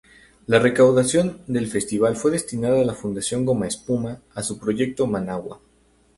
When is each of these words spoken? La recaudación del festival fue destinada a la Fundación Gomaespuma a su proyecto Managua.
La 0.47 0.57
recaudación 0.57 1.43
del 1.45 1.67
festival 1.67 2.15
fue 2.15 2.31
destinada 2.31 2.81
a 2.81 2.83
la 2.83 2.95
Fundación 2.95 3.45
Gomaespuma 3.45 4.19
a 4.33 4.41
su 4.41 4.57
proyecto 4.57 5.05
Managua. 5.05 5.59